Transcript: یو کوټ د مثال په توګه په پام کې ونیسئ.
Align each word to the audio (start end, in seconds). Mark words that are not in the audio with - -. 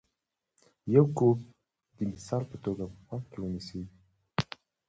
یو 0.95 1.05
کوټ 1.17 1.37
د 1.97 1.99
مثال 2.11 2.43
په 2.51 2.57
توګه 2.63 2.83
په 2.91 2.95
پام 3.07 3.21
کې 3.29 3.37
ونیسئ. 3.39 3.81